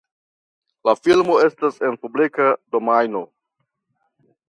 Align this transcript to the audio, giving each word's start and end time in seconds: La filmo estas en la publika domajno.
La 0.89 0.95
filmo 0.99 1.35
estas 1.49 1.79
en 1.89 1.93
la 1.97 2.01
publika 2.07 2.51
domajno. 2.77 3.25